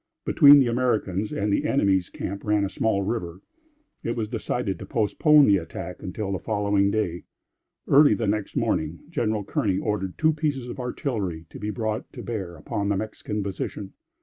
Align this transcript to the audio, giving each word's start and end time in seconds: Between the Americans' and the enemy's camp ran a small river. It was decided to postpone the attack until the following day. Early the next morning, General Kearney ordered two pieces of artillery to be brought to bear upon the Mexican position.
Between 0.25 0.57
the 0.57 0.65
Americans' 0.65 1.31
and 1.31 1.53
the 1.53 1.67
enemy's 1.67 2.09
camp 2.09 2.43
ran 2.43 2.65
a 2.65 2.69
small 2.69 3.03
river. 3.03 3.41
It 4.01 4.15
was 4.15 4.27
decided 4.27 4.79
to 4.79 4.85
postpone 4.87 5.45
the 5.45 5.57
attack 5.57 6.01
until 6.01 6.31
the 6.31 6.39
following 6.39 6.89
day. 6.89 7.25
Early 7.87 8.15
the 8.15 8.25
next 8.25 8.55
morning, 8.55 9.01
General 9.11 9.43
Kearney 9.43 9.77
ordered 9.77 10.17
two 10.17 10.33
pieces 10.33 10.69
of 10.69 10.79
artillery 10.79 11.45
to 11.51 11.59
be 11.59 11.69
brought 11.69 12.11
to 12.13 12.23
bear 12.23 12.55
upon 12.55 12.89
the 12.89 12.97
Mexican 12.97 13.43
position. 13.43 13.93